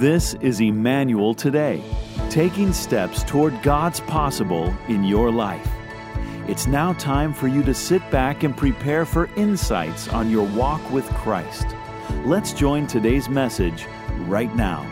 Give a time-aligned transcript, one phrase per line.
[0.00, 1.84] This is Emmanuel Today,
[2.30, 5.68] taking steps toward God's possible in your life.
[6.48, 10.90] It's now time for you to sit back and prepare for insights on your walk
[10.90, 11.66] with Christ.
[12.24, 13.84] Let's join today's message
[14.20, 14.84] right now.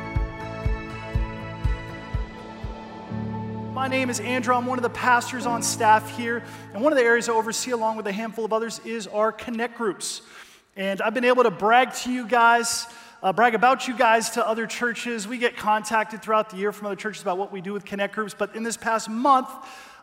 [3.72, 4.54] My name is Andrew.
[4.54, 6.44] I'm one of the pastors on staff here.
[6.74, 9.32] And one of the areas I oversee, along with a handful of others, is our
[9.32, 10.20] connect groups.
[10.76, 12.86] And I've been able to brag to you guys
[13.20, 15.26] uh, brag about you guys to other churches.
[15.26, 18.14] We get contacted throughout the year from other churches about what we do with connect
[18.14, 18.34] groups.
[18.36, 19.48] But in this past month,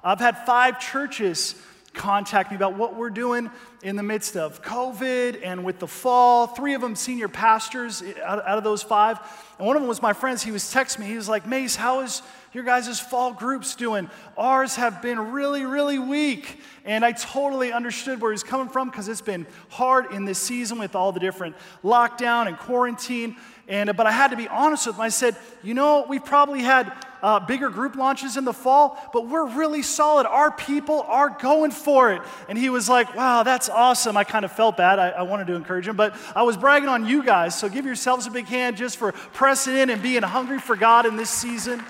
[0.03, 1.55] I've had five churches
[1.93, 3.49] contact me about what we're doing
[3.83, 6.47] in the midst of COVID and with the fall.
[6.47, 9.17] Three of them senior pastors out, out of those five.
[9.57, 10.43] And one of them was my friends.
[10.43, 11.05] He was texting me.
[11.05, 12.21] He was like, Mace, how is
[12.55, 14.09] your guys' fall groups doing?
[14.37, 16.59] Ours have been really, really weak.
[16.85, 20.79] And I totally understood where he's coming from because it's been hard in this season
[20.79, 23.35] with all the different lockdown and quarantine.
[23.67, 25.01] And, but I had to be honest with him.
[25.01, 29.27] I said, you know, we've probably had uh, bigger group launches in the fall, but
[29.27, 30.27] we're really solid.
[30.27, 32.21] Our people are going for it.
[32.47, 34.15] And he was like, wow, that's awesome.
[34.15, 34.99] I kind of felt bad.
[34.99, 37.57] I, I wanted to encourage him, but I was bragging on you guys.
[37.57, 41.07] So give yourselves a big hand just for pressing in and being hungry for God
[41.07, 41.83] in this season.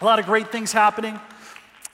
[0.00, 1.20] A lot of great things happening.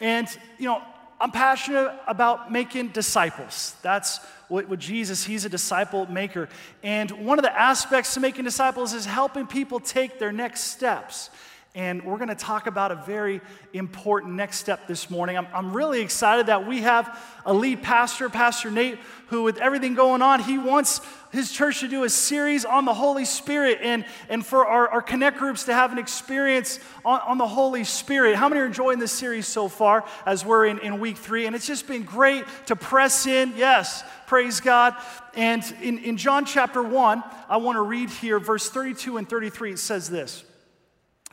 [0.00, 0.80] And, you know,
[1.20, 3.74] I'm passionate about making disciples.
[3.82, 6.48] That's what, what, Jesus, he's a disciple maker.
[6.84, 11.30] And one of the aspects to making disciples is helping people take their next steps.
[11.74, 13.40] And we're going to talk about a very
[13.72, 15.36] important next step this morning.
[15.36, 19.94] I'm, I'm really excited that we have a lead pastor, Pastor Nate, who, with everything
[19.94, 21.00] going on, he wants
[21.36, 25.02] his church to do a series on the Holy Spirit and, and for our, our
[25.02, 28.36] connect groups to have an experience on, on the Holy Spirit.
[28.36, 31.46] How many are enjoying this series so far as we're in, in week three?
[31.46, 33.54] And it's just been great to press in.
[33.56, 34.94] Yes, praise God.
[35.34, 39.72] And in, in John chapter 1, I want to read here verse 32 and 33.
[39.72, 40.44] It says this.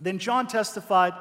[0.02, 1.14] Then John testified,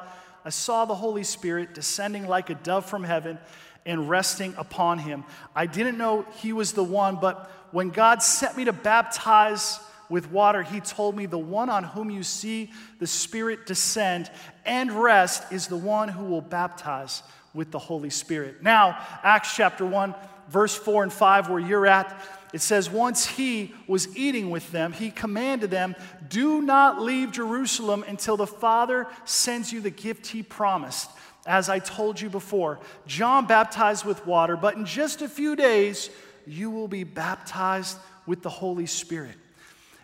[0.44, 3.38] I saw the Holy Spirit descending like a dove from heaven
[3.87, 5.25] and resting upon him.
[5.54, 10.31] I didn't know he was the one, but when God sent me to baptize with
[10.31, 14.31] water, he told me, The one on whom you see the Spirit descend
[14.65, 17.22] and rest is the one who will baptize
[17.55, 18.62] with the Holy Spirit.
[18.62, 20.15] Now, Acts chapter 1,
[20.49, 22.15] verse 4 and 5, where you're at,
[22.53, 25.97] it says, Once he was eating with them, he commanded them,
[26.28, 31.10] Do not leave Jerusalem until the Father sends you the gift he promised.
[31.47, 36.09] As I told you before, John baptized with water, but in just a few days,
[36.47, 39.36] you will be baptized with the Holy Spirit.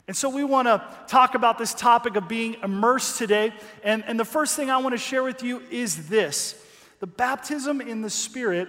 [0.07, 3.53] And so we want to talk about this topic of being immersed today.
[3.85, 6.61] And, and the first thing I want to share with you is this
[7.01, 8.69] the baptism in the Spirit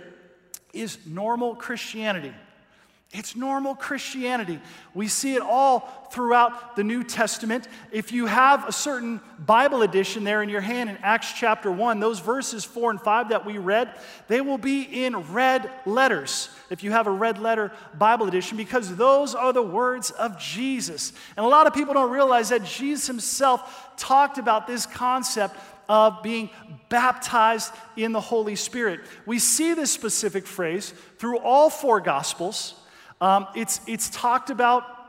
[0.74, 2.34] is normal Christianity.
[3.12, 4.60] It's normal Christianity.
[4.94, 5.80] We see it all
[6.12, 7.68] throughout the New Testament.
[7.92, 12.00] If you have a certain Bible edition there in your hand in Acts chapter 1,
[12.00, 13.96] those verses 4 and 5 that we read,
[14.28, 18.96] they will be in red letters if you have a red letter Bible edition because
[18.96, 21.12] those are the words of Jesus.
[21.36, 26.22] And a lot of people don't realize that Jesus himself talked about this concept of
[26.22, 26.52] being
[26.90, 29.00] baptized in the Holy Spirit.
[29.26, 32.76] We see this specific phrase through all four Gospels.
[33.22, 35.00] Um, it's, it's talked about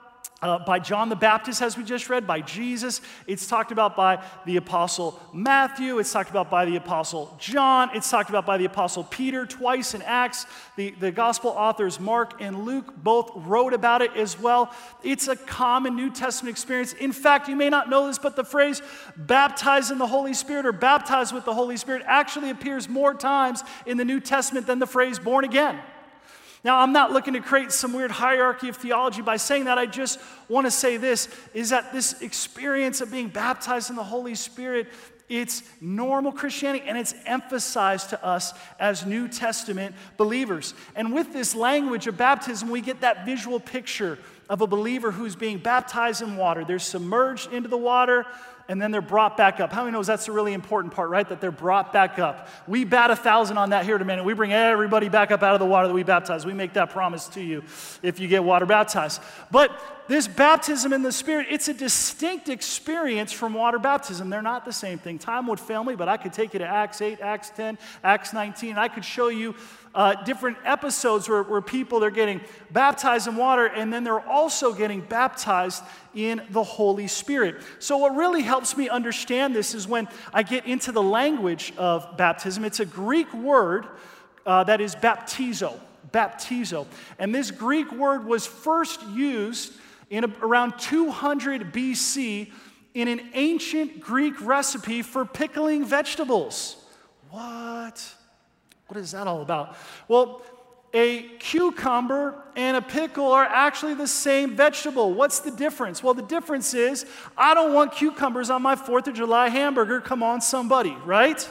[0.43, 3.03] uh, by John the Baptist, as we just read, by Jesus.
[3.27, 5.99] It's talked about by the Apostle Matthew.
[5.99, 7.91] It's talked about by the Apostle John.
[7.95, 10.47] It's talked about by the Apostle Peter twice in Acts.
[10.77, 14.75] The, the Gospel authors, Mark and Luke, both wrote about it as well.
[15.03, 16.95] It's a common New Testament experience.
[16.95, 18.81] In fact, you may not know this, but the phrase
[19.17, 23.63] baptized in the Holy Spirit or baptized with the Holy Spirit actually appears more times
[23.85, 25.79] in the New Testament than the phrase born again.
[26.63, 29.79] Now, I'm not looking to create some weird hierarchy of theology by saying that.
[29.79, 34.05] I just want to say this is that this experience of being baptized in the
[34.05, 34.89] Holy Spirit,
[35.31, 40.75] it's normal Christianity and it's emphasized to us as New Testament believers.
[40.95, 44.19] And with this language of baptism, we get that visual picture
[44.51, 46.65] of a believer who's being baptized in water.
[46.65, 48.27] They're submerged into the water,
[48.71, 49.73] and then they're brought back up.
[49.73, 51.29] How many knows that's a really important part, right?
[51.29, 52.47] That they're brought back up.
[52.69, 54.25] We bat a thousand on that here in a minute.
[54.25, 56.47] We bring everybody back up out of the water that we baptize.
[56.47, 57.65] We make that promise to you
[58.01, 59.23] if you get water baptized.
[59.51, 59.73] But
[60.07, 64.31] this baptism in the Spirit, it's a distinct experience from water baptism.
[64.31, 65.19] They're not the same thing.
[65.19, 68.33] Time would fail me, but I could take you to Acts 8, Acts 10, Acts
[68.33, 68.79] 19.
[68.79, 69.57] I could show you
[69.95, 72.41] uh, different episodes where, where people they're getting
[72.71, 75.83] baptized in water and then they're also getting baptized
[76.15, 77.57] in the Holy Spirit.
[77.79, 82.17] So, what really helps me understand this is when I get into the language of
[82.17, 82.65] baptism.
[82.65, 83.87] It's a Greek word
[84.47, 85.79] uh, that is baptizo.
[86.13, 86.87] Baptizo.
[87.19, 89.73] And this Greek word was first used
[90.09, 92.51] in a, around 200 BC
[92.95, 96.77] in an ancient Greek recipe for pickling vegetables.
[97.31, 98.15] What?
[98.91, 99.77] What is that all about?
[100.09, 100.43] Well,
[100.93, 105.15] a cucumber and a pickle are actually the same vegetable.
[105.15, 106.03] What's the difference?
[106.03, 107.07] Well, the difference is
[107.39, 110.01] I don't want cucumbers on my 4th of July hamburger.
[110.01, 111.49] Come on, somebody, right?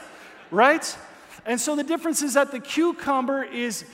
[0.51, 0.97] Right?
[1.45, 3.85] And so the difference is that the cucumber is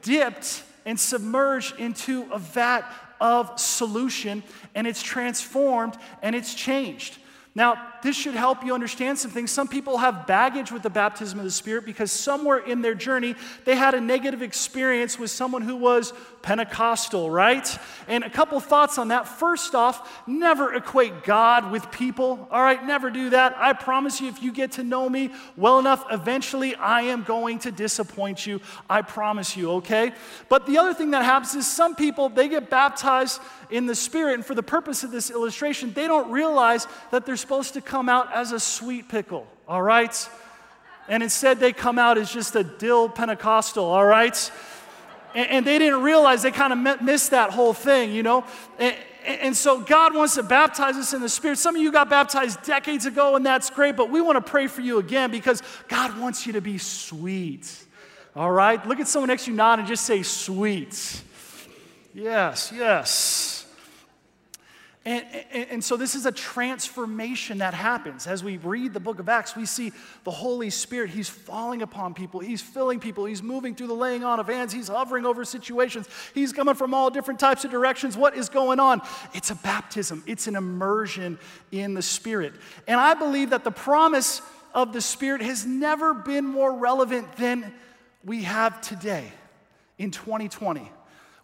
[0.00, 2.90] dipped and submerged into a vat
[3.20, 4.42] of solution
[4.74, 7.18] and it's transformed and it's changed.
[7.56, 9.52] Now, this should help you understand some things.
[9.52, 13.36] Some people have baggage with the baptism of the Spirit because somewhere in their journey
[13.64, 16.12] they had a negative experience with someone who was
[16.44, 17.66] Pentecostal, right?
[18.06, 19.26] And a couple thoughts on that.
[19.26, 22.84] First off, never equate God with people, all right?
[22.84, 23.56] Never do that.
[23.56, 27.60] I promise you, if you get to know me well enough, eventually I am going
[27.60, 28.60] to disappoint you.
[28.90, 30.12] I promise you, okay?
[30.50, 33.40] But the other thing that happens is some people, they get baptized
[33.70, 37.36] in the Spirit, and for the purpose of this illustration, they don't realize that they're
[37.36, 40.28] supposed to come out as a sweet pickle, all right?
[41.08, 44.50] And instead, they come out as just a dill Pentecostal, all right?
[45.34, 48.44] And, and they didn't realize they kind of missed that whole thing, you know?
[48.78, 48.96] And,
[49.26, 51.58] and so God wants to baptize us in the Spirit.
[51.58, 54.66] Some of you got baptized decades ago, and that's great, but we want to pray
[54.66, 57.84] for you again because God wants you to be sweet.
[58.36, 58.84] All right?
[58.86, 61.22] Look at someone next to you, nod, and just say, sweet.
[62.12, 63.63] Yes, yes.
[65.06, 65.22] And,
[65.52, 68.26] and, and, so, this is a transformation that happens.
[68.26, 69.92] As we read the book of Acts, we see
[70.24, 71.10] the Holy Spirit.
[71.10, 74.72] He's falling upon people, He's filling people, He's moving through the laying on of hands,
[74.72, 78.16] He's hovering over situations, He's coming from all different types of directions.
[78.16, 79.02] What is going on?
[79.34, 81.38] It's a baptism, it's an immersion
[81.70, 82.54] in the Spirit.
[82.88, 84.40] And I believe that the promise
[84.72, 87.74] of the Spirit has never been more relevant than
[88.24, 89.30] we have today
[89.98, 90.90] in 2020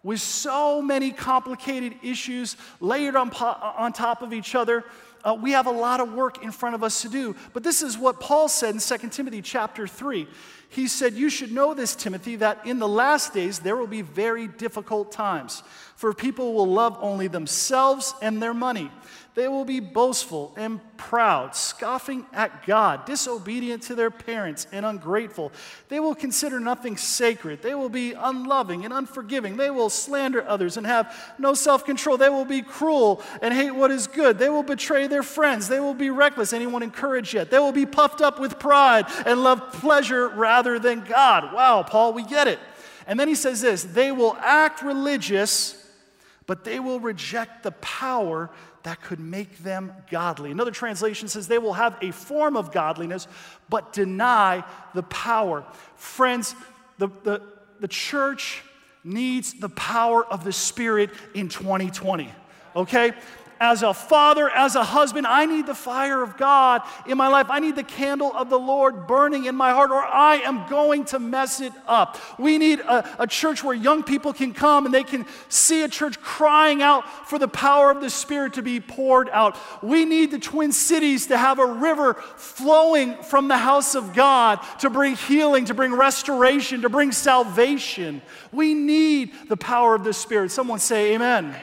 [0.03, 4.83] with so many complicated issues layered on, on top of each other.
[5.23, 7.35] Uh, we have a lot of work in front of us to do.
[7.53, 10.27] But this is what Paul said in 2 Timothy chapter 3.
[10.69, 14.01] He said, You should know this, Timothy, that in the last days there will be
[14.01, 15.61] very difficult times,
[15.95, 18.89] for people will love only themselves and their money.
[19.33, 25.53] They will be boastful and proud, scoffing at God, disobedient to their parents, and ungrateful.
[25.87, 27.61] They will consider nothing sacred.
[27.61, 29.55] They will be unloving and unforgiving.
[29.55, 32.17] They will slander others and have no self control.
[32.17, 34.37] They will be cruel and hate what is good.
[34.37, 35.69] They will betray their friends.
[35.69, 36.51] They will be reckless.
[36.51, 37.49] Anyone encouraged yet?
[37.49, 41.53] They will be puffed up with pride and love pleasure rather than God.
[41.53, 42.59] Wow, Paul, we get it.
[43.07, 45.89] And then he says this they will act religious,
[46.47, 48.49] but they will reject the power
[48.83, 50.51] that could make them godly.
[50.51, 53.27] Another translation says they will have a form of godliness,
[53.69, 54.63] but deny
[54.93, 55.63] the power.
[55.95, 56.55] Friends,
[56.97, 57.41] the, the,
[57.79, 58.63] the church
[59.03, 62.31] needs the power of the Spirit in 2020,
[62.75, 63.11] okay?
[63.61, 67.45] As a father, as a husband, I need the fire of God in my life.
[67.51, 71.05] I need the candle of the Lord burning in my heart, or I am going
[71.05, 72.17] to mess it up.
[72.39, 75.87] We need a, a, church where young people can come and they can see a
[75.87, 79.55] church crying out for the power of the Spirit to be poured out.
[79.83, 84.59] We need the Twin Cities to have a river flowing from the house of God
[84.79, 88.23] to bring healing, to bring restoration, to bring salvation.
[88.51, 90.49] We need the power of the Spirit.
[90.49, 91.55] Someone say, Amen.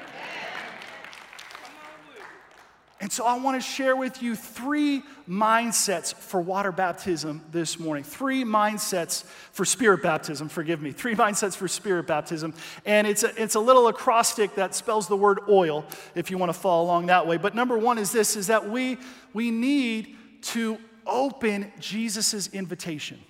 [3.00, 8.02] And so I want to share with you three mindsets for water baptism this morning.
[8.02, 10.90] Three mindsets for spirit baptism, forgive me.
[10.90, 12.54] Three mindsets for spirit baptism.
[12.84, 15.84] And it's a, it's a little acrostic that spells the word oil,
[16.16, 17.36] if you want to follow along that way.
[17.36, 18.98] But number one is this, is that we,
[19.32, 23.20] we need to open Jesus' invitation.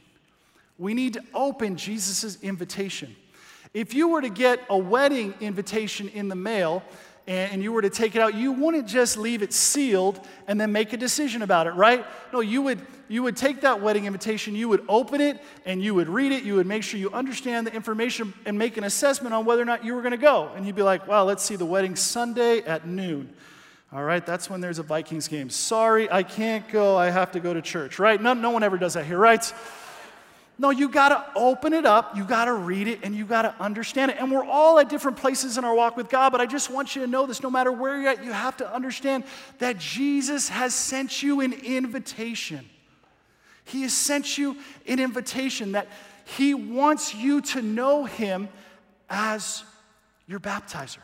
[0.79, 3.15] We need to open Jesus' invitation.
[3.75, 6.83] If you were to get a wedding invitation in the mail,
[7.29, 10.73] and you were to take it out, you wouldn't just leave it sealed and then
[10.73, 12.07] make a decision about it, right?
[12.33, 15.95] No, you would, you would take that wedding invitation, you would open it, and you
[15.95, 16.45] would read it.
[16.45, 19.67] You would make sure you understand the information and make an assessment on whether or
[19.67, 20.51] not you were going to go.
[20.57, 23.31] And you'd be like, well, let's see the wedding Sunday at noon.
[23.93, 25.51] All right, that's when there's a Vikings game.
[25.51, 26.97] Sorry, I can't go.
[26.97, 28.21] I have to go to church, right?
[28.21, 29.53] No, no one ever does that here, right?
[30.61, 33.43] No, you got to open it up, you got to read it, and you got
[33.43, 34.17] to understand it.
[34.19, 36.97] And we're all at different places in our walk with God, but I just want
[36.97, 39.23] you to know this no matter where you're at, you have to understand
[39.59, 42.69] that Jesus has sent you an invitation.
[43.65, 45.87] He has sent you an invitation that
[46.25, 48.49] He wants you to know Him
[49.09, 49.63] as
[50.27, 50.99] your baptizer.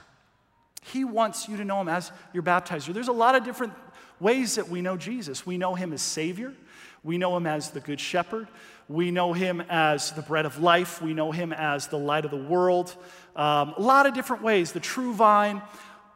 [0.92, 2.92] He wants you to know Him as your baptizer.
[2.92, 3.72] There's a lot of different
[4.20, 5.44] ways that we know Jesus.
[5.44, 6.54] We know Him as Savior,
[7.02, 8.48] we know Him as the Good Shepherd.
[8.88, 11.00] We know him as the bread of life.
[11.00, 12.94] We know him as the light of the world.
[13.34, 15.62] Um, a lot of different ways, the true vine.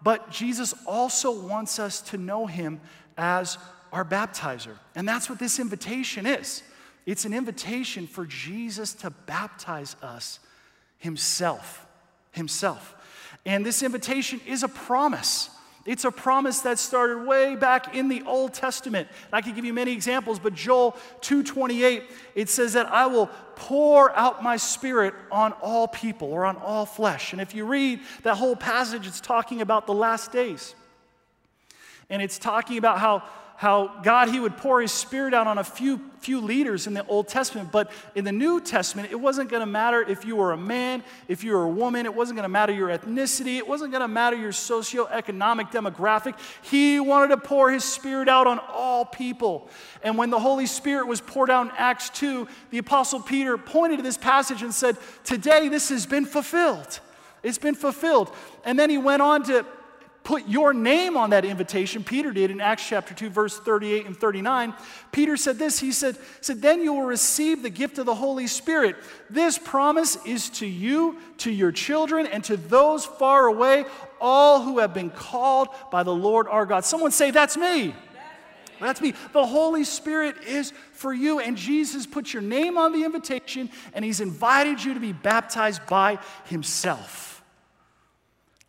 [0.02, 2.80] but Jesus also wants us to know him
[3.16, 3.58] as
[3.92, 4.76] our baptizer.
[4.94, 6.62] And that's what this invitation is
[7.06, 10.40] it's an invitation for Jesus to baptize us
[10.98, 11.86] himself.
[12.32, 12.94] Himself.
[13.48, 15.48] And this invitation is a promise.
[15.86, 19.08] It's a promise that started way back in the Old Testament.
[19.08, 22.02] And I could give you many examples, but Joel 2:28
[22.34, 26.84] it says that I will pour out my spirit on all people or on all
[26.84, 27.32] flesh.
[27.32, 30.74] And if you read that whole passage it's talking about the last days.
[32.10, 33.22] And it's talking about how
[33.58, 37.04] how God, He would pour His Spirit out on a few, few leaders in the
[37.08, 37.72] Old Testament.
[37.72, 41.02] But in the New Testament, it wasn't going to matter if you were a man,
[41.26, 44.02] if you were a woman, it wasn't going to matter your ethnicity, it wasn't going
[44.02, 46.38] to matter your socioeconomic demographic.
[46.62, 49.68] He wanted to pour His Spirit out on all people.
[50.04, 53.96] And when the Holy Spirit was poured out in Acts 2, the Apostle Peter pointed
[53.96, 57.00] to this passage and said, Today this has been fulfilled.
[57.42, 58.32] It's been fulfilled.
[58.64, 59.66] And then he went on to
[60.28, 62.04] put your name on that invitation.
[62.04, 64.74] Peter did in Acts chapter 2, verse 38 and 39.
[65.10, 68.46] Peter said this He said, said, Then you will receive the gift of the Holy
[68.46, 68.96] Spirit.
[69.30, 73.86] This promise is to you, to your children, and to those far away,
[74.20, 76.84] all who have been called by the Lord our God.
[76.84, 77.94] Someone say, That's me.
[78.80, 79.14] That's me.
[79.32, 84.04] The Holy Spirit is for you, and Jesus put your name on the invitation, and
[84.04, 87.27] He's invited you to be baptized by Himself.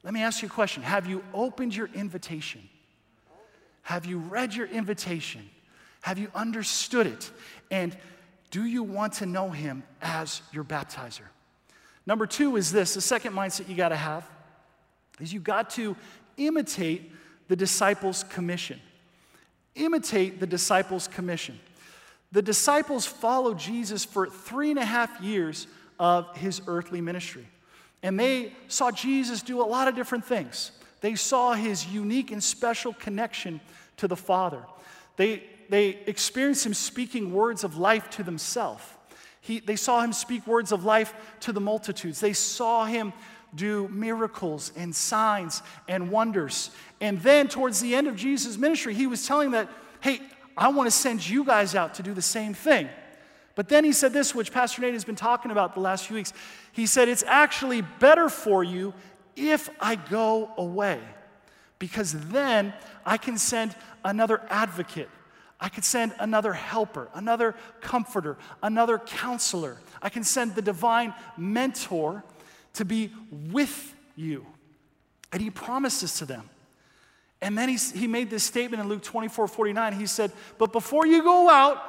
[0.04, 2.68] Let me ask you a question Have you opened your invitation?
[3.84, 5.50] Have you read your invitation?
[6.02, 7.32] Have you understood it?
[7.72, 7.98] And
[8.52, 11.28] do you want to know Him as your baptizer?
[12.06, 14.28] Number two is this the second mindset you got to have
[15.20, 15.96] is you got to
[16.38, 17.12] imitate
[17.50, 18.80] the disciples' commission.
[19.76, 21.60] Imitate the disciples' commission.
[22.32, 25.68] The disciples followed Jesus for three and a half years
[26.00, 27.46] of his earthly ministry.
[28.02, 30.72] And they saw Jesus do a lot of different things.
[31.02, 33.62] They saw his unique and special connection
[33.98, 34.64] to the Father.
[35.18, 38.84] They, they experienced him speaking words of life to themselves.
[39.42, 42.20] He, they saw him speak words of life to the multitudes.
[42.20, 43.14] They saw him
[43.56, 46.72] do miracles and signs and wonders.
[47.02, 49.70] And then, towards the end of Jesus' ministry, he was telling that,
[50.02, 50.22] hey,
[50.58, 52.90] I want to send you guys out to do the same thing.
[53.60, 56.16] But then he said this, which Pastor Nate has been talking about the last few
[56.16, 56.32] weeks.
[56.72, 58.94] He said, It's actually better for you
[59.36, 60.98] if I go away,
[61.78, 62.74] because then
[63.06, 63.76] I can send
[64.06, 65.10] another advocate.
[65.60, 69.76] I could send another helper, another comforter, another counselor.
[70.02, 72.24] I can send the divine mentor
[72.76, 73.12] to be
[73.52, 74.46] with you.
[75.34, 76.50] And he promised this to them.
[77.42, 79.94] And then he, he made this statement in Luke 24 49.
[80.00, 81.89] He said, But before you go out,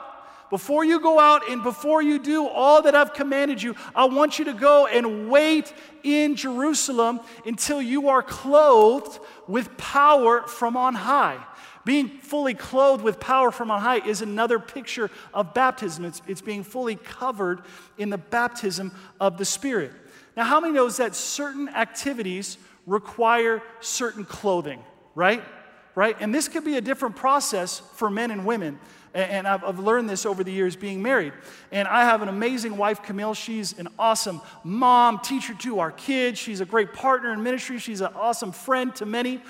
[0.51, 4.39] before you go out and before you do all that I've commanded you, I want
[4.39, 10.95] you to go and wait in Jerusalem until you are clothed with power from on
[10.95, 11.39] high.
[11.85, 16.05] Being fully clothed with power from on high is another picture of baptism.
[16.05, 17.63] It's, it's being fully covered
[17.97, 19.93] in the baptism of the Spirit.
[20.37, 24.81] Now, how many knows that certain activities require certain clothing,
[25.15, 25.43] right?
[25.95, 26.17] Right?
[26.21, 28.79] And this could be a different process for men and women.
[29.13, 31.33] And I've, learned this over the years being married.
[31.73, 33.35] And I have an amazing wife, Camille.
[33.35, 36.39] She's an awesome mom, teacher to our kids.
[36.39, 37.79] She's a great partner in ministry.
[37.79, 39.43] She's an awesome friend to many.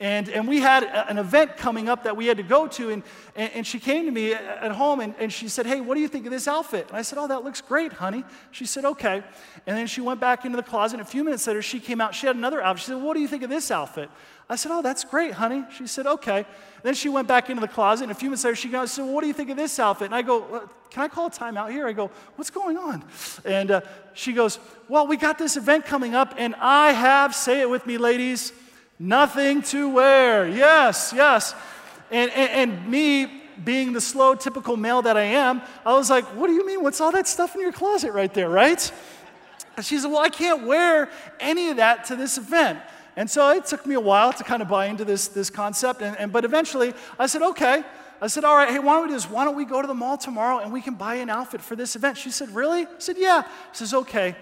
[0.00, 2.88] And, and we had an event coming up that we had to go to.
[2.88, 3.02] And,
[3.36, 6.00] and, and she came to me at home and, and she said, Hey, what do
[6.00, 6.88] you think of this outfit?
[6.88, 8.24] And I said, Oh, that looks great, honey.
[8.50, 9.22] She said, Okay.
[9.66, 10.94] And then she went back into the closet.
[10.94, 12.14] And a few minutes later, she came out.
[12.14, 12.80] She had another outfit.
[12.80, 14.08] She said, What do you think of this outfit?
[14.48, 15.64] I said, Oh, that's great, honey.
[15.76, 16.46] She said, Okay.
[16.82, 19.04] Then she went back into the closet, and a few minutes later, she goes, So,
[19.04, 20.06] what do you think of this outfit?
[20.06, 21.86] And I go, Can I call a timeout here?
[21.86, 23.04] I go, What's going on?
[23.44, 23.80] And uh,
[24.14, 27.86] she goes, Well, we got this event coming up, and I have, say it with
[27.86, 28.54] me, ladies,
[29.00, 30.46] nothing to wear.
[30.46, 31.54] Yes, yes.
[32.12, 36.24] And, and, and me, being the slow, typical male that I am, I was like,
[36.36, 36.82] What do you mean?
[36.82, 38.92] What's all that stuff in your closet right there, right?
[39.76, 42.78] And she said, Well, I can't wear any of that to this event.
[43.16, 46.00] And so it took me a while to kind of buy into this, this concept.
[46.00, 47.84] And, and, but eventually I said, okay.
[48.22, 49.28] I said, all right, hey, why don't we do this?
[49.28, 51.74] Why don't we go to the mall tomorrow and we can buy an outfit for
[51.74, 52.18] this event?
[52.18, 52.82] She said, really?
[52.82, 53.42] I said, yeah.
[53.72, 54.36] She says, okay.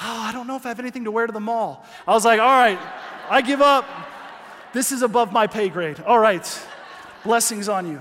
[0.00, 1.84] Oh, I don't know if I have anything to wear to the mall.
[2.06, 2.78] I was like, all right,
[3.30, 3.84] I give up.
[4.72, 6.00] This is above my pay grade.
[6.00, 6.66] All right.
[7.24, 8.00] Blessings on you.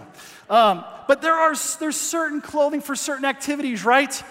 [0.50, 4.24] Um, but there are there's certain clothing for certain activities, right?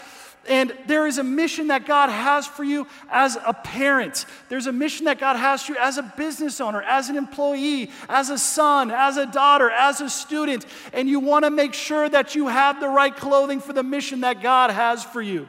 [0.49, 4.27] And there is a mission that God has for you as a parent.
[4.49, 7.91] There's a mission that God has for you as a business owner, as an employee,
[8.09, 10.65] as a son, as a daughter, as a student.
[10.93, 14.21] And you want to make sure that you have the right clothing for the mission
[14.21, 15.49] that God has for you.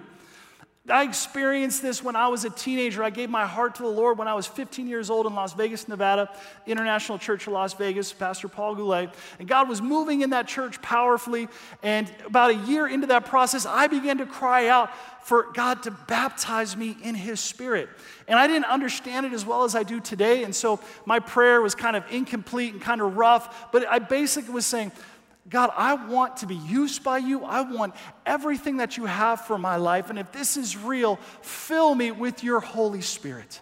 [0.90, 3.04] I experienced this when I was a teenager.
[3.04, 5.54] I gave my heart to the Lord when I was 15 years old in Las
[5.54, 6.30] Vegas, Nevada,
[6.66, 9.10] International Church of Las Vegas, Pastor Paul Goulet.
[9.40, 11.50] And God was moving in that church powerfully.
[11.84, 14.90] And about a year into that process, I began to cry out
[15.24, 17.90] for God to baptize me in His Spirit.
[18.30, 20.44] And I didn't understand it as well as I do today.
[20.44, 23.72] And so my prayer was kind of incomplete and kind of rough.
[23.74, 24.94] But I basically was saying,
[25.50, 27.44] God, I want to be used by you.
[27.46, 30.10] I want everything that you have for my life.
[30.10, 33.62] And if this is real, fill me with your Holy Spirit.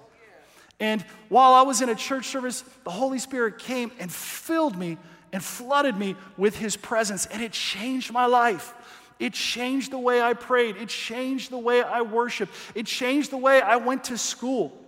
[0.79, 4.97] And while I was in a church service, the Holy Spirit came and filled me
[5.31, 7.27] and flooded me with his presence.
[7.27, 8.73] And it changed my life.
[9.19, 10.77] It changed the way I prayed.
[10.77, 12.53] It changed the way I worshiped.
[12.73, 14.84] It changed the way I went to school.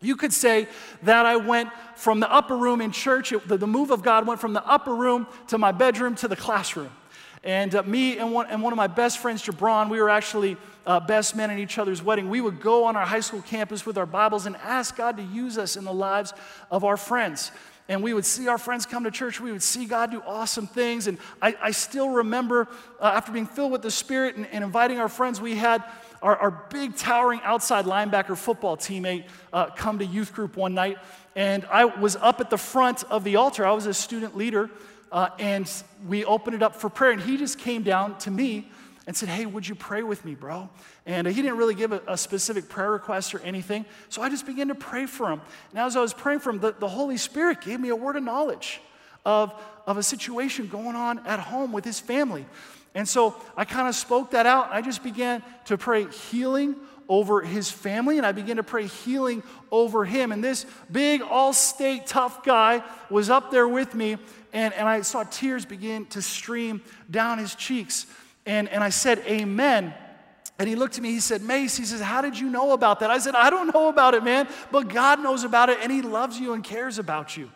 [0.00, 0.68] You could say
[1.02, 4.26] that I went from the upper room in church, it, the, the, move of God
[4.26, 6.90] went from the upper room to my bedroom to the classroom.
[7.42, 10.56] And uh, me and one, and one of my best friends, Jabron, we were actually
[10.86, 12.28] uh, best men in each other's wedding.
[12.28, 15.22] We would go on our high school campus with our Bibles and ask God to
[15.22, 16.34] use us in the lives
[16.70, 17.52] of our friends.
[17.88, 19.40] And we would see our friends come to church.
[19.40, 21.06] We would see God do awesome things.
[21.06, 22.68] And I, I still remember
[23.00, 25.84] uh, after being filled with the Spirit and, and inviting our friends, we had
[26.22, 30.98] our, our big, towering outside linebacker football teammate uh, come to youth group one night.
[31.34, 33.66] And I was up at the front of the altar.
[33.66, 34.70] I was a student leader.
[35.12, 35.70] Uh, and
[36.08, 37.12] we opened it up for prayer.
[37.12, 38.70] And he just came down to me
[39.06, 40.68] and said, Hey, would you pray with me, bro?
[41.04, 43.84] And he didn't really give a, a, specific prayer request or anything.
[44.08, 45.40] So I just began to pray for him.
[45.70, 48.16] And as I was praying for him, the, the Holy Spirit gave me a word
[48.16, 48.80] of knowledge
[49.24, 49.54] of,
[49.86, 52.46] of a situation going on at home with his family.
[52.96, 54.70] And so I kind of spoke that out.
[54.72, 56.76] I just began to pray healing
[57.10, 60.32] over his family, and I began to pray healing over him.
[60.32, 64.16] And this big, all state tough guy was up there with me,
[64.54, 68.06] and, and I saw tears begin to stream down his cheeks.
[68.46, 69.92] And, and I said, Amen.
[70.58, 73.00] And he looked at me, he said, Mace, he says, How did you know about
[73.00, 73.10] that?
[73.10, 76.00] I said, I don't know about it, man, but God knows about it, and he
[76.00, 77.50] loves you and cares about you.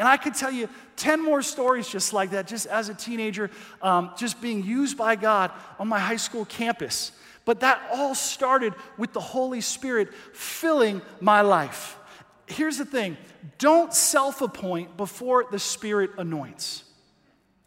[0.00, 3.50] And I could tell you 10 more stories just like that, just as a teenager,
[3.82, 7.12] um, just being used by God on my high school campus.
[7.44, 11.98] But that all started with the Holy Spirit filling my life.
[12.46, 13.18] Here's the thing
[13.58, 16.84] don't self appoint before the Spirit anoints,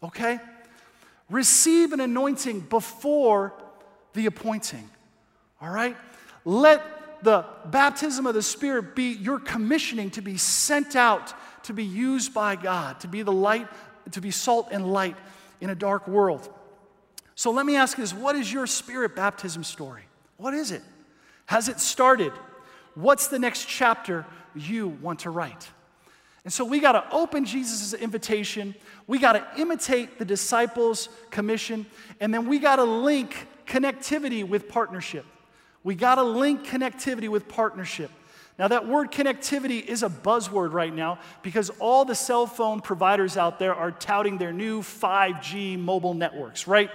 [0.02, 0.40] okay?
[1.30, 3.54] Receive an anointing before
[4.12, 4.90] the appointing,
[5.60, 5.96] all right?
[6.44, 6.82] Let
[7.24, 11.34] the baptism of the Spirit be your commissioning to be sent out
[11.64, 13.66] to be used by God, to be the light,
[14.12, 15.16] to be salt and light
[15.60, 16.48] in a dark world.
[17.34, 20.02] So let me ask you this what is your spirit baptism story?
[20.36, 20.82] What is it?
[21.46, 22.32] Has it started?
[22.94, 25.68] What's the next chapter you want to write?
[26.44, 28.74] And so we got to open Jesus' invitation.
[29.06, 31.86] We got to imitate the disciples' commission.
[32.20, 35.24] And then we got to link connectivity with partnership.
[35.84, 38.10] We got to link connectivity with partnership.
[38.58, 43.36] Now, that word connectivity is a buzzword right now because all the cell phone providers
[43.36, 46.90] out there are touting their new 5G mobile networks, right?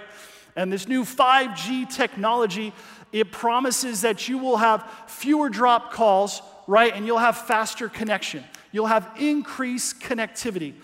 [0.56, 2.72] And this new 5G technology,
[3.12, 6.94] it promises that you will have fewer drop calls, right?
[6.94, 8.42] And you'll have faster connection.
[8.72, 10.74] You'll have increased connectivity.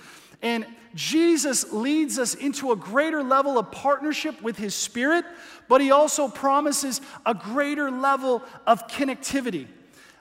[0.42, 5.26] And Jesus leads us into a greater level of partnership with his spirit,
[5.68, 9.66] but he also promises a greater level of connectivity.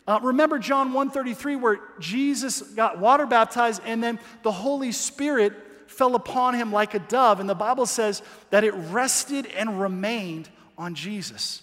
[0.06, 5.54] Uh, remember John 1:33 where Jesus got water baptized and then the Holy Spirit
[5.88, 10.50] fell upon him like a dove and the Bible says that it rested and remained
[10.78, 11.62] on Jesus.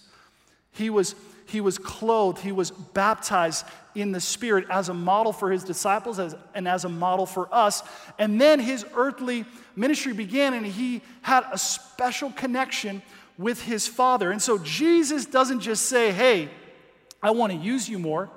[0.71, 1.13] He was
[1.53, 6.19] he was clothed, he was baptized in the Spirit as a model for his disciples
[6.19, 7.83] as, and as a model for us.
[8.19, 13.01] And then his earthly ministry began, and he had a special connection
[13.37, 14.31] with his Father.
[14.31, 16.49] And so Jesus doesn't just say, Hey,
[17.21, 18.29] I want to use you more.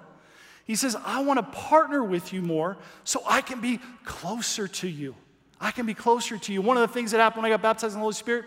[0.64, 4.88] He says, I want to partner with you more so I can be closer to
[4.88, 5.14] you.
[5.60, 6.60] I can be closer to you.
[6.60, 8.44] One of the things that happened when I got baptized in the Holy Spirit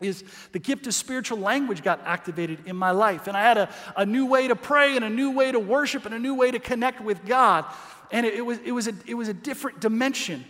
[0.00, 3.26] is the gift of spiritual language got activated in my life.
[3.26, 6.06] And I had a, a new way to pray and a new way to worship
[6.06, 7.64] and a new way to connect with God.
[8.10, 10.44] And it, it was, it, was, a, it was a different dimension.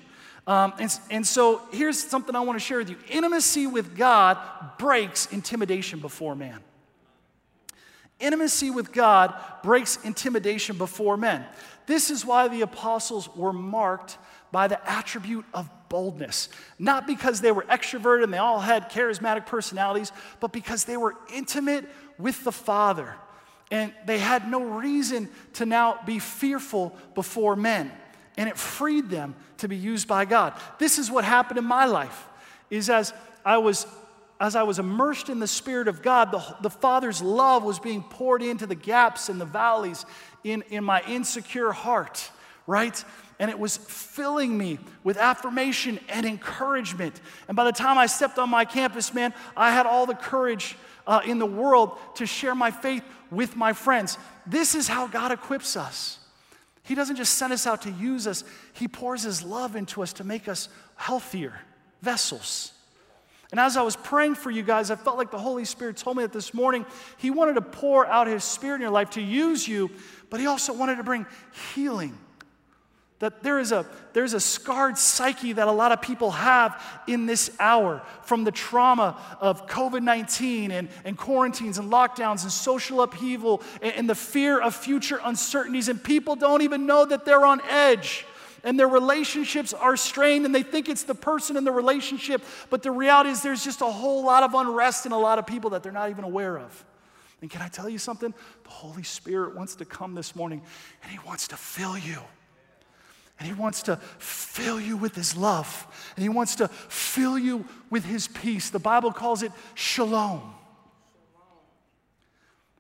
[0.47, 4.39] Um, and, and so here's something I want to share with you intimacy with God
[4.79, 6.61] breaks intimidation before man.
[8.19, 11.45] Intimacy with God breaks intimidation before men.
[11.87, 14.19] This is why the apostles were marked
[14.53, 16.49] by the attribute of boldness.
[16.79, 21.17] Not because they were extroverted and they all had charismatic personalities, but because they were
[21.35, 21.85] intimate
[22.19, 23.15] with the Father.
[23.71, 27.93] And they had no reason to now be fearful before men.
[28.39, 30.55] And it freed them to be used by God.
[30.79, 32.27] This is what happened in my life.
[32.71, 33.13] Is as
[33.45, 33.87] I was
[34.41, 38.03] as I was immersed in the Spirit of God, the, the Father's love was being
[38.03, 40.07] poured into the gaps and the valleys
[40.43, 42.31] in, in my insecure heart,
[42.71, 43.05] right?
[43.41, 47.21] And it was filling me with affirmation and encouragement.
[47.49, 50.77] And by the time I stepped on my campus, man, I had all the courage
[51.05, 54.19] uh, in the world to share my faith with my friends.
[54.47, 56.19] This is how God equips us.
[56.85, 60.13] He doesn't just send us out to use us, He pours His love into us
[60.15, 61.61] to make us healthier
[62.03, 62.73] vessels.
[63.51, 66.17] And as I was praying for you guys, I felt like the Holy Spirit told
[66.17, 69.21] me that this morning He wanted to pour out His Spirit in your life to
[69.21, 69.91] use you,
[70.31, 71.27] but He also wanted to bring
[71.75, 72.17] healing
[73.21, 77.27] that there is a there's a scarred psyche that a lot of people have in
[77.27, 83.63] this hour from the trauma of covid-19 and, and quarantines and lockdowns and social upheaval
[83.81, 85.89] and, and the fear of future uncertainties.
[85.89, 88.27] And people don't even know that they're on edge
[88.65, 92.43] and their relationships are strained and they think it's the person in the relationship.
[92.69, 95.47] But the reality is there's just a whole lot of unrest in a lot of
[95.47, 96.85] people that they're not even aware of.
[97.43, 98.35] And can i tell you something?
[98.65, 100.63] The holy spirit wants to come this morning
[101.03, 102.19] and he wants to fill you
[103.41, 105.87] and He wants to fill you with His love.
[106.15, 108.69] And He wants to fill you with His peace.
[108.69, 110.55] The Bible calls it shalom.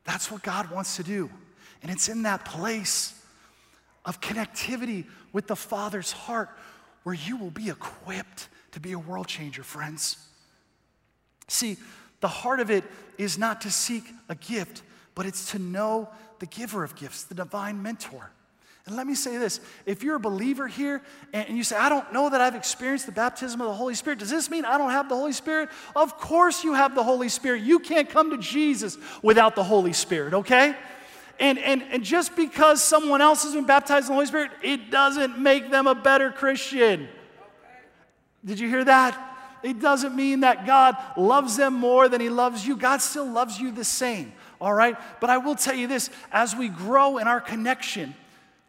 [0.04, 1.30] That's what God wants to do.
[1.82, 3.18] And it's in that place
[4.04, 6.50] of connectivity with the Father's heart
[7.04, 10.18] where you will be equipped to be a world changer, friends.
[11.48, 11.78] See,
[12.20, 12.84] the heart of it
[13.16, 14.82] is not to seek a gift,
[15.14, 18.30] but it's to know the giver of gifts, the divine mentor.
[18.86, 22.12] And let me say this if you're a believer here and you say, I don't
[22.12, 24.90] know that I've experienced the baptism of the Holy Spirit, does this mean I don't
[24.90, 25.68] have the Holy Spirit?
[25.94, 27.62] Of course you have the Holy Spirit.
[27.62, 30.74] You can't come to Jesus without the Holy Spirit, okay?
[31.38, 34.90] And, and, and just because someone else has been baptized in the Holy Spirit, it
[34.90, 37.08] doesn't make them a better Christian.
[38.44, 39.26] Did you hear that?
[39.62, 42.76] It doesn't mean that God loves them more than He loves you.
[42.76, 44.96] God still loves you the same, all right?
[45.20, 48.14] But I will tell you this as we grow in our connection,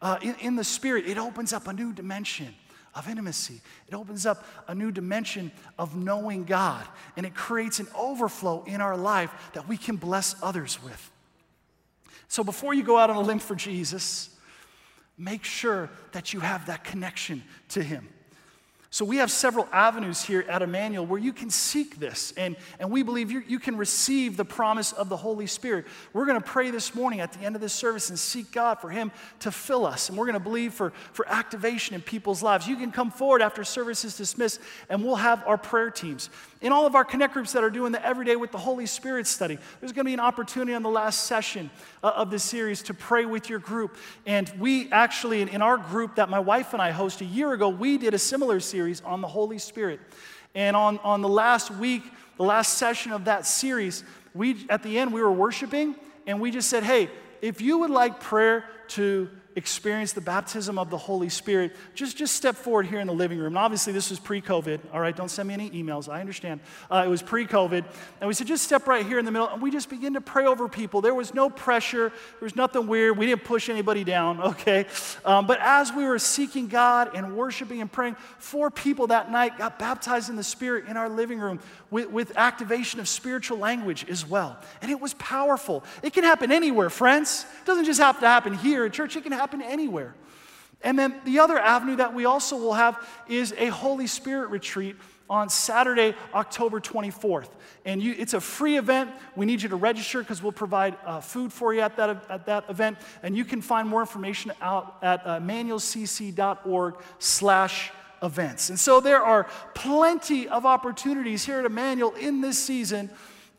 [0.02, 2.54] uh, in, in the Spirit, it opens up a new dimension
[2.94, 3.62] of intimacy.
[3.88, 6.86] It opens up a new dimension of knowing God,
[7.16, 11.12] and it creates an overflow in our life that we can bless others with.
[12.28, 14.30] So before you go out on a limb for Jesus,
[15.18, 18.08] make sure that you have that connection to Him.
[18.94, 22.92] So we have several avenues here at Emmanuel where you can seek this, and, and
[22.92, 25.86] we believe you, you can receive the promise of the Holy Spirit.
[26.12, 28.82] We're going to pray this morning at the end of this service and seek God
[28.82, 32.44] for Him to fill us, and we're going to believe for, for activation in people's
[32.44, 32.68] lives.
[32.68, 36.30] You can come forward after service is dismissed, and we'll have our prayer teams.
[36.62, 39.26] In all of our connect groups that are doing the Everyday with the Holy Spirit
[39.26, 41.72] study, there's going to be an opportunity on the last session
[42.04, 43.98] uh, of this series to pray with your group.
[44.28, 47.54] And we actually, in, in our group that my wife and I host a year
[47.54, 50.00] ago, we did a similar series on the Holy Spirit.
[50.54, 52.04] And on, on the last week,
[52.38, 54.04] the last session of that series,
[54.36, 55.96] we at the end we were worshiping
[56.28, 57.10] and we just said, hey,
[57.42, 62.36] if you would like prayer to experience the baptism of the Holy Spirit, just, just
[62.36, 63.48] step forward here in the living room.
[63.48, 65.16] And obviously, this was pre COVID, all right?
[65.16, 66.62] Don't send me any emails, I understand.
[66.90, 67.84] Uh, it was pre COVID.
[68.20, 69.50] And we said, just step right here in the middle.
[69.50, 71.02] And we just begin to pray over people.
[71.02, 73.18] There was no pressure, there was nothing weird.
[73.18, 74.86] We didn't push anybody down, okay?
[75.26, 79.58] Um, but as we were seeking God and worshiping and praying, four people that night
[79.58, 84.06] got baptized in the Spirit in our living room with, with activation of spiritual language
[84.10, 84.58] as well.
[84.82, 85.84] And it was powerful.
[86.04, 87.46] It can happen anywhere, friends.
[87.62, 90.16] It doesn't just have to happen here at church, it can happen anywhere.
[90.84, 94.96] And then the other avenue that we also will have is a Holy Spirit retreat
[95.30, 97.50] on Saturday, October 24th.
[97.86, 99.12] And you, it's a free event.
[99.36, 102.46] We need you to register because we'll provide uh, food for you at that, at
[102.48, 102.98] that event.
[103.24, 107.92] And you can find more information out at uh, emmanuelcc.org slash
[108.22, 108.70] events.
[108.70, 113.10] And so there are plenty of opportunities here at Emmanuel in this season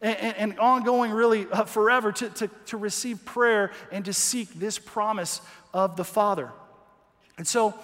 [0.03, 4.79] and, and ongoing really uh, forever to, to, to receive prayer and to seek this
[4.79, 5.41] promise
[5.73, 6.51] of the Father.
[7.39, 7.75] And so,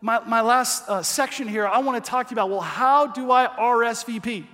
[0.00, 3.06] my, my last uh, section here, I want to talk to you about well, how
[3.06, 4.44] do I RSVP?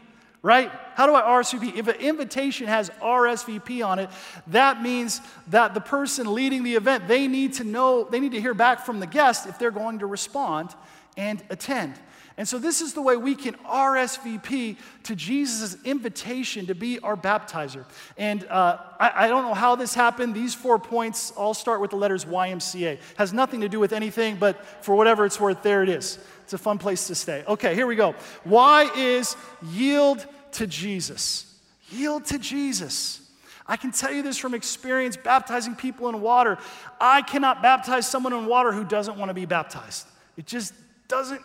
[0.40, 0.70] Right?
[0.94, 1.76] How do I RSVP?
[1.76, 4.08] If an invitation has RSVP on it,
[4.48, 8.40] that means that the person leading the event, they need to know, they need to
[8.40, 10.74] hear back from the guest if they're going to respond
[11.16, 11.94] and attend.
[12.38, 17.16] And so, this is the way we can RSVP to Jesus' invitation to be our
[17.16, 17.84] baptizer.
[18.16, 20.36] And uh, I, I, don't know how this happened.
[20.36, 23.00] These four points all start with the letters YMCA.
[23.16, 26.20] Has nothing to do with anything, but for whatever it's worth, there it is.
[26.44, 27.42] It's a fun place to stay.
[27.48, 28.14] Okay, here we go.
[28.44, 29.36] Y is
[29.72, 31.58] yield to Jesus?
[31.90, 33.20] Yield to Jesus.
[33.66, 36.56] I can tell you this from experience baptizing people in water.
[37.00, 40.06] I cannot baptize someone in water who doesn't want to be baptized.
[40.36, 40.72] It just
[41.08, 41.42] doesn't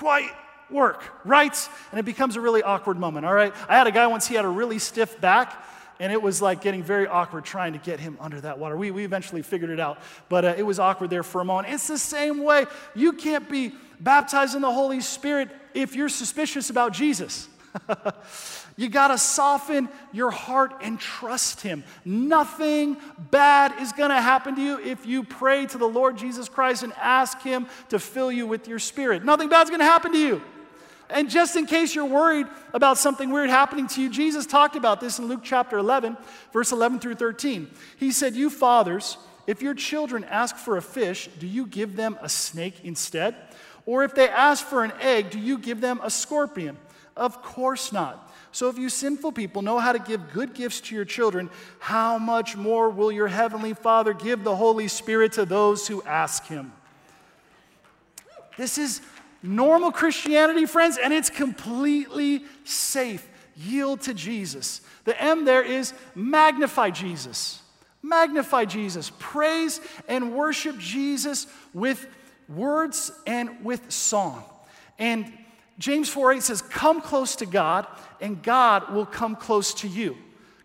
[0.00, 0.30] quite
[0.70, 1.68] work, right?
[1.90, 3.54] And it becomes a really awkward moment, all right?
[3.68, 5.62] I had a guy once, he had a really stiff back,
[5.98, 8.78] and it was like getting very awkward trying to get him under that water.
[8.78, 9.98] We, we eventually figured it out,
[10.30, 11.74] but uh, it was awkward there for a moment.
[11.74, 12.64] It's the same way.
[12.94, 17.46] You can't be baptized in the Holy Spirit if you're suspicious about Jesus.
[18.76, 21.84] you got to soften your heart and trust Him.
[22.04, 22.96] Nothing
[23.30, 26.82] bad is going to happen to you if you pray to the Lord Jesus Christ
[26.82, 29.24] and ask Him to fill you with your spirit.
[29.24, 30.42] Nothing bad's going to happen to you.
[31.10, 35.00] And just in case you're worried about something weird happening to you, Jesus talked about
[35.00, 36.16] this in Luke chapter 11,
[36.52, 37.68] verse 11 through 13.
[37.96, 42.16] He said, You fathers, if your children ask for a fish, do you give them
[42.22, 43.34] a snake instead?
[43.86, 46.76] Or if they ask for an egg, do you give them a scorpion?
[47.20, 48.32] Of course not.
[48.50, 52.16] So if you sinful people know how to give good gifts to your children, how
[52.16, 56.72] much more will your heavenly Father give the Holy Spirit to those who ask him?
[58.56, 59.02] This is
[59.42, 63.28] normal Christianity, friends, and it's completely safe.
[63.54, 64.80] Yield to Jesus.
[65.04, 67.60] The M there is magnify Jesus.
[68.02, 69.12] Magnify Jesus.
[69.18, 72.06] Praise and worship Jesus with
[72.48, 74.42] words and with song.
[74.98, 75.30] And
[75.80, 77.86] James 4 8 says, Come close to God,
[78.20, 80.16] and God will come close to you.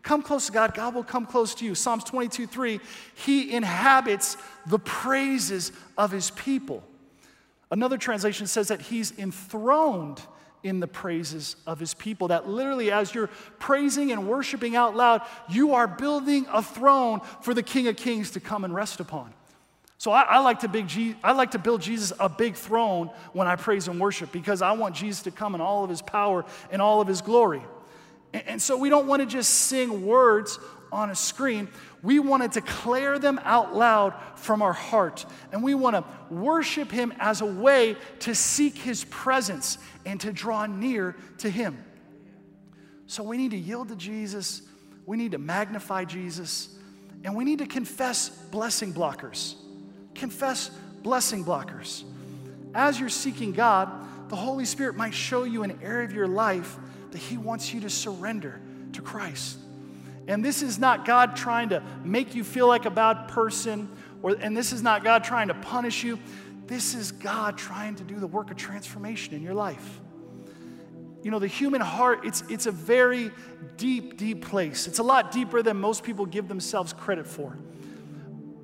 [0.04, 1.74] Come close to God, God will come close to you.
[1.74, 2.80] Psalms 22 3,
[3.16, 6.84] He inhabits the praises of His people.
[7.72, 10.22] Another translation says that He's enthroned
[10.64, 12.30] in the praises of his people.
[12.30, 17.54] That literally, as you're praising and worshiping out loud, you are building a throne for
[17.54, 19.32] the King of Kings to come and rest upon.
[19.98, 23.10] So I, I, like to big Je- I like to build Jesus a big throne
[23.34, 26.02] when I praise and worship because I want Jesus to come in all of his
[26.02, 27.64] power and all of his glory.
[28.34, 30.60] And, and so we don't want to just sing words
[30.92, 31.70] on a screen.
[32.04, 35.26] We want to declare them out loud from our heart.
[35.52, 36.04] And we want to
[36.34, 41.84] worship him as a way to seek his presence and to draw near to him.
[43.08, 44.62] So we need to yield to Jesus.
[45.06, 46.70] We need to magnify Jesus.
[47.24, 49.56] And we need to confess blessing blockers
[50.16, 50.72] confess
[51.04, 52.04] blessing blockers.
[52.74, 56.78] As you're seeking God, the Holy Spirit might show you an area of your life
[57.12, 58.60] that He wants you to surrender
[58.94, 59.58] to Christ.
[60.28, 63.90] And this is not God trying to make you feel like a bad person,
[64.24, 66.20] or, and this is not God trying to punish you.
[66.66, 70.02] This is God trying to do the work of transformation in your life.
[71.22, 73.32] You know, the human heart, it's, it's a very
[73.78, 74.88] deep, deep place.
[74.88, 77.58] It's a lot deeper than most people give themselves credit for.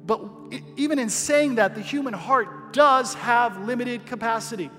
[0.06, 0.22] But
[0.78, 4.70] even in saying that, the human heart does have limited capacity.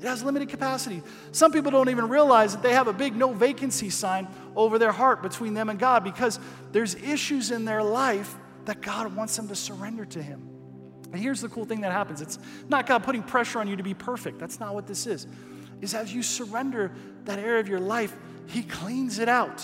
[0.00, 1.02] It has limited capacity.
[1.32, 4.92] Some people don't even realize that they have a big no vacancy sign over their
[4.92, 6.38] heart between them and God because
[6.72, 10.48] there's issues in their life that God wants them to surrender to Him.
[11.12, 13.82] And here's the cool thing that happens it's not God putting pressure on you to
[13.82, 14.38] be perfect.
[14.38, 15.26] That's not what this is.
[15.82, 16.92] Is as you surrender
[17.24, 18.14] that area of your life,
[18.46, 19.62] He cleans it out.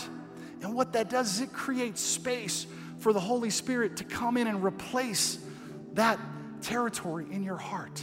[0.61, 2.67] And what that does is it creates space
[2.99, 5.39] for the Holy Spirit to come in and replace
[5.93, 6.19] that
[6.61, 8.01] territory in your heart.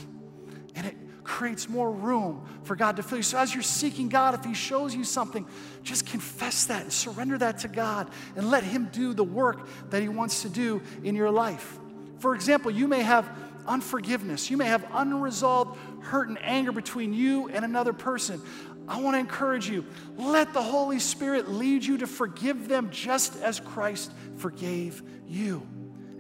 [0.74, 3.22] And it creates more room for God to fill you.
[3.22, 5.46] So, as you're seeking God, if He shows you something,
[5.82, 10.02] just confess that and surrender that to God and let Him do the work that
[10.02, 11.78] He wants to do in your life.
[12.18, 13.28] For example, you may have
[13.66, 18.40] unforgiveness, you may have unresolved hurt and anger between you and another person.
[18.86, 19.84] I want to encourage you
[20.16, 25.66] let the Holy Spirit lead you to forgive them just as Christ forgave you.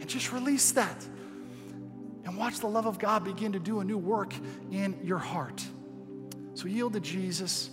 [0.00, 1.06] And just release that.
[2.24, 4.32] And watch the love of God begin to do a new work
[4.70, 5.62] in your heart.
[6.54, 7.70] So yield to Jesus,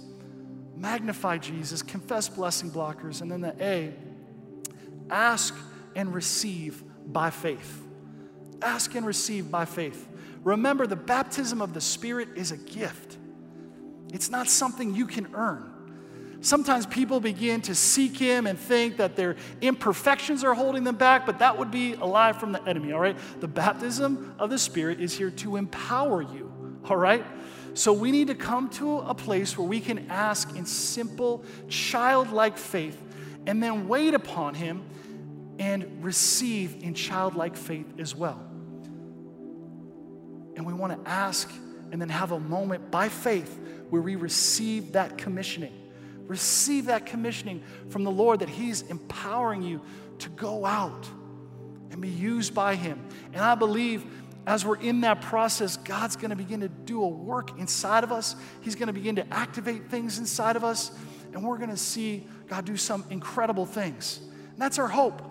[0.76, 3.94] magnify Jesus, confess blessing blockers, and then the A,
[5.10, 5.56] ask
[5.96, 7.84] and receive by faith.
[8.62, 10.08] Ask and receive by faith.
[10.44, 13.18] Remember, the baptism of the Spirit is a gift.
[14.12, 15.72] It's not something you can earn.
[16.42, 21.26] Sometimes people begin to seek Him and think that their imperfections are holding them back,
[21.28, 23.18] but that would be a lie from the enemy, all right?
[23.40, 26.52] The baptism of the Spirit is here to empower you,
[26.90, 27.24] all right?
[27.76, 32.58] So we need to come to a place where we can ask in simple, childlike
[32.58, 33.00] faith
[33.46, 34.84] and then wait upon Him
[35.60, 38.44] and receive in childlike faith as well.
[40.56, 41.52] And we want to ask
[41.92, 45.74] and then have a moment by faith where we receive that commissioning.
[46.28, 49.82] Receive that commissioning from the Lord that He's empowering you
[50.20, 51.10] to go out
[51.92, 53.06] and be used by Him.
[53.34, 54.06] And I believe
[54.48, 58.12] as we're in that process, God's going to begin to do a work inside of
[58.12, 58.36] us.
[58.62, 60.92] He's going to begin to activate things inside of us,
[61.34, 64.20] and we're going to see God do some incredible things.
[64.52, 65.22] And that's our hope.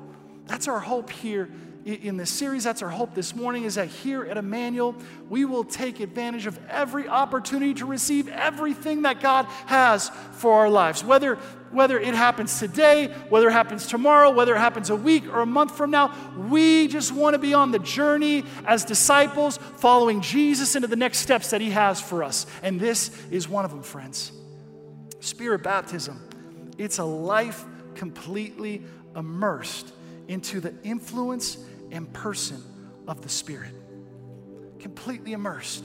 [0.46, 1.50] That's our hope here
[1.84, 2.64] in this series.
[2.64, 4.94] That's our hope this morning is that here at Emmanuel,
[5.28, 10.68] we will take advantage of every opportunity to receive everything that God has for our
[10.68, 11.02] lives.
[11.02, 11.36] Whether,
[11.70, 15.46] whether it happens today, whether it happens tomorrow, whether it happens a week or a
[15.46, 20.76] month from now, we just want to be on the journey as disciples, following Jesus
[20.76, 22.46] into the next steps that He has for us.
[22.62, 24.32] And this is one of them, friends.
[25.20, 26.20] Spirit baptism,
[26.76, 27.64] it's a life
[27.94, 28.82] completely
[29.16, 29.92] immersed
[30.28, 31.58] into the influence
[31.90, 32.62] and person
[33.06, 33.72] of the Spirit.
[34.78, 35.84] Completely immersed.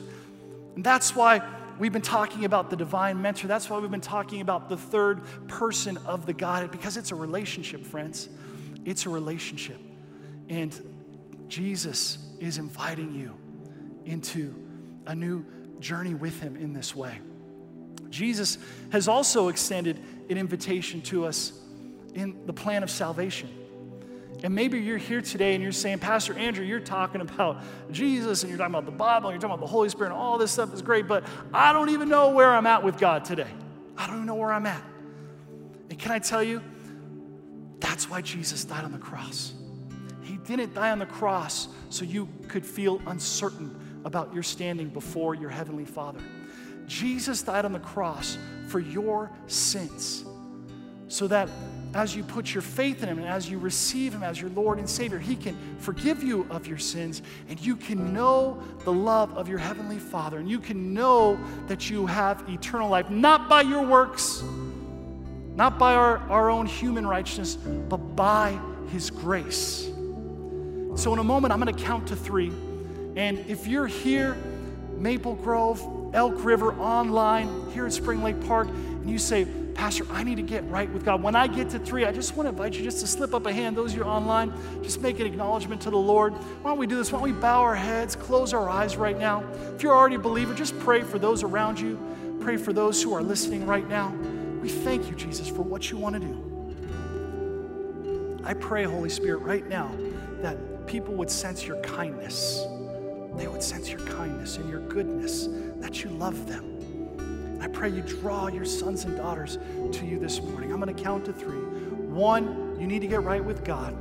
[0.75, 1.41] And that's why
[1.79, 3.47] we've been talking about the divine mentor.
[3.47, 7.15] That's why we've been talking about the third person of the Godhead, because it's a
[7.15, 8.29] relationship, friends.
[8.85, 9.77] It's a relationship.
[10.49, 10.79] And
[11.47, 13.33] Jesus is inviting you
[14.05, 14.53] into
[15.07, 15.45] a new
[15.79, 17.19] journey with Him in this way.
[18.09, 18.57] Jesus
[18.91, 21.53] has also extended an invitation to us
[22.13, 23.49] in the plan of salvation.
[24.45, 28.51] And maybe you're here today and you're saying, Pastor Andrew, you're talking about Jesus and
[28.51, 30.51] you're talking about the Bible and you're talking about the Holy Spirit and all this
[30.51, 33.47] stuff is great, but I don't even know where I'm at with God today.
[33.97, 34.83] I don't even know where I'm at.
[35.89, 36.61] And can I tell you,
[37.79, 39.55] that's why Jesus died on the cross.
[40.21, 45.33] He didn't die on the cross so you could feel uncertain about your standing before
[45.33, 46.19] your Heavenly Father.
[46.85, 50.23] Jesus died on the cross for your sins
[51.07, 51.49] so that
[51.95, 54.79] as you put your faith in Him and as you receive Him as your Lord
[54.79, 59.35] and Savior, He can forgive you of your sins and you can know the love
[59.37, 63.61] of your Heavenly Father and you can know that you have eternal life, not by
[63.61, 64.43] your works,
[65.55, 68.59] not by our, our own human righteousness, but by
[68.91, 69.89] His grace.
[70.95, 72.51] So, in a moment, I'm going to count to three.
[73.15, 74.37] And if you're here,
[74.97, 75.81] Maple Grove,
[76.13, 80.41] Elk River, online, here at Spring Lake Park, and you say, Pastor, I need to
[80.41, 81.21] get right with God.
[81.21, 83.45] When I get to three, I just want to invite you just to slip up
[83.45, 83.75] a hand.
[83.75, 86.33] Those of you online, just make an acknowledgement to the Lord.
[86.33, 87.11] Why don't we do this?
[87.11, 89.43] Why don't we bow our heads, close our eyes right now?
[89.75, 91.99] If you're already a believer, just pray for those around you.
[92.39, 94.15] Pray for those who are listening right now.
[94.61, 96.41] We thank you, Jesus, for what you want to do.
[98.45, 99.93] I pray, Holy Spirit, right now
[100.41, 102.65] that people would sense your kindness.
[103.35, 106.74] They would sense your kindness and your goodness, that you love them
[107.61, 109.57] I pray you draw your sons and daughters
[109.91, 110.71] to you this morning.
[110.71, 111.57] I'm going to count to three.
[111.57, 113.95] One, you need to get right with God.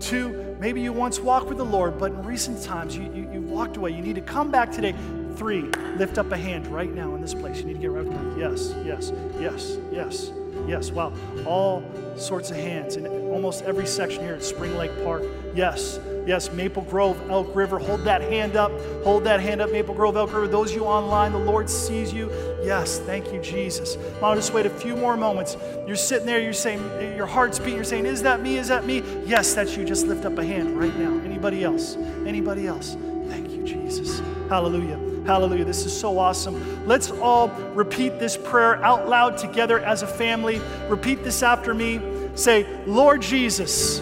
[0.00, 3.40] Two, maybe you once walked with the Lord, but in recent times you, you, you
[3.40, 3.92] walked away.
[3.92, 4.94] You need to come back today.
[5.36, 5.62] Three,
[5.96, 7.58] lift up a hand right now in this place.
[7.58, 8.38] You need to get right with God.
[8.38, 10.30] Yes, yes, yes, yes,
[10.66, 10.90] yes.
[10.90, 11.12] Wow.
[11.46, 11.84] All
[12.16, 15.22] sorts of hands in almost every section here at Spring Lake Park.
[15.54, 17.78] Yes, Yes, Maple Grove, Elk River.
[17.78, 18.72] Hold that hand up.
[19.04, 20.48] Hold that hand up, Maple Grove, Elk River.
[20.48, 22.30] Those you online, the Lord sees you.
[22.64, 23.96] Yes, thank you, Jesus.
[24.20, 25.56] I'll just wait a few more moments.
[25.86, 26.82] You're sitting there, you're saying,
[27.16, 28.58] your heart's beating, you're saying, Is that me?
[28.58, 29.04] Is that me?
[29.24, 29.84] Yes, that's you.
[29.84, 31.16] Just lift up a hand right now.
[31.24, 31.96] Anybody else?
[32.26, 32.96] Anybody else?
[33.28, 34.20] Thank you, Jesus.
[34.48, 34.98] Hallelujah.
[35.26, 35.64] Hallelujah.
[35.64, 36.86] This is so awesome.
[36.86, 40.60] Let's all repeat this prayer out loud together as a family.
[40.88, 42.00] Repeat this after me.
[42.34, 44.00] Say, Lord Jesus,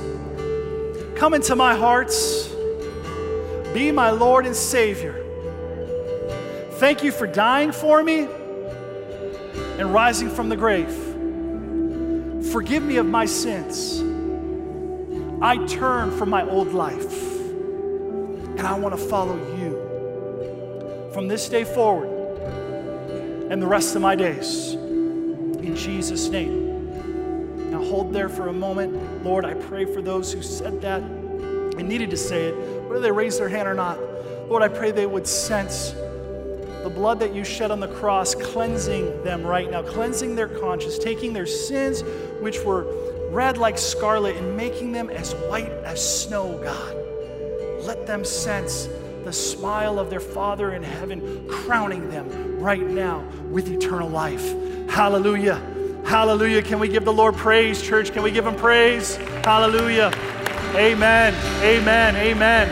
[1.24, 2.50] Come into my hearts.
[3.72, 5.24] Be my Lord and Savior.
[6.72, 8.28] Thank you for dying for me
[9.78, 10.92] and rising from the grave.
[12.52, 14.02] Forgive me of my sins.
[15.40, 21.64] I turn from my old life and I want to follow you from this day
[21.64, 22.10] forward
[23.50, 24.74] and the rest of my days.
[24.74, 27.70] In Jesus' name.
[27.70, 29.13] Now hold there for a moment.
[29.24, 32.52] Lord, I pray for those who said that and needed to say it,
[32.88, 33.98] whether they raised their hand or not.
[34.48, 35.92] Lord, I pray they would sense
[36.82, 40.98] the blood that you shed on the cross cleansing them right now, cleansing their conscience,
[40.98, 42.02] taking their sins,
[42.40, 42.84] which were
[43.30, 46.94] red like scarlet, and making them as white as snow, God.
[47.87, 48.88] Let them sense
[49.24, 54.54] the smile of their Father in heaven crowning them right now with eternal life.
[54.90, 55.73] Hallelujah.
[56.06, 56.62] Hallelujah.
[56.62, 58.12] Can we give the Lord praise, church?
[58.12, 59.16] Can we give him praise?
[59.42, 60.12] Hallelujah.
[60.74, 61.34] Amen.
[61.62, 62.16] Amen.
[62.16, 62.68] Amen.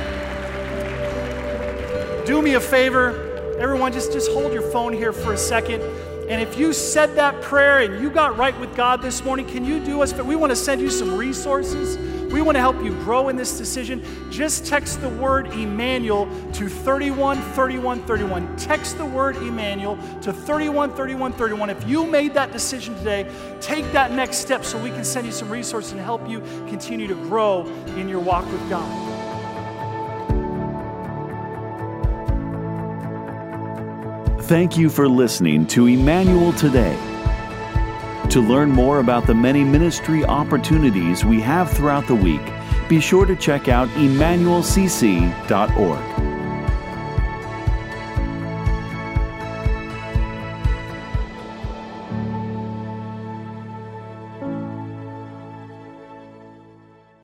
[2.27, 3.57] Do me a favor.
[3.59, 5.83] Everyone, just, just hold your phone here for a second.
[6.29, 9.65] And if you said that prayer and you got right with God this morning, can
[9.65, 10.13] you do us?
[10.13, 11.97] We want to send you some resources
[12.33, 14.03] we want to help you grow in this decision.
[14.31, 18.57] Just text the word Emmanuel to 31 31 31.
[18.57, 21.71] Text the word Emmanuel to 31 31 31.
[21.71, 23.31] If you made that decision today,
[23.61, 27.07] take that next step so we can send you some resources and help you continue
[27.07, 27.67] to grow
[27.97, 29.13] in your walk with God.
[34.43, 37.12] Thank you for listening to Emmanuel Today.
[38.33, 42.41] To learn more about the many ministry opportunities we have throughout the week,
[42.89, 46.12] be sure to check out emmanuelcc.org.